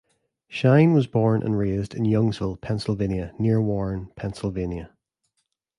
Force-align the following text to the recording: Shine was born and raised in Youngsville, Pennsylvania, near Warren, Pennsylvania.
Shine 0.47 0.93
was 0.93 1.05
born 1.05 1.43
and 1.43 1.59
raised 1.59 1.93
in 1.93 2.05
Youngsville, 2.05 2.59
Pennsylvania, 2.59 3.35
near 3.37 3.61
Warren, 3.61 4.07
Pennsylvania. 4.15 4.93